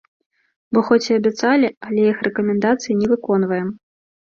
Бо 0.77 0.83
хоць 0.87 1.07
і 1.09 1.13
абяцалі, 1.19 1.71
але 1.91 2.01
іх 2.15 2.27
рэкамендацыі 2.31 3.01
не 3.05 3.15
выконваем. 3.17 3.69